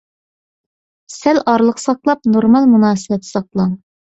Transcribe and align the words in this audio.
سەل 1.17 1.27
ئارىلىق 1.45 1.83
ساقلاپ، 1.83 2.27
نورمال 2.33 2.69
مۇناسىۋەت 2.73 3.31
ساقلاڭ. 3.37 3.79